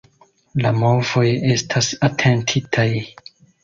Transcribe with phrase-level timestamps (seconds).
[0.63, 1.27] La movoj
[1.59, 2.93] estas atentitaj.